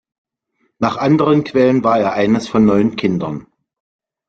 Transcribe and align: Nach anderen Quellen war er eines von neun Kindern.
Nach 0.79 0.97
anderen 0.97 1.43
Quellen 1.43 1.83
war 1.83 1.99
er 1.99 2.13
eines 2.13 2.47
von 2.47 2.65
neun 2.65 2.95
Kindern. 2.95 3.45